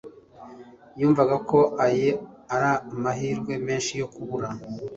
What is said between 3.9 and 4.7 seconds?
yo kubura.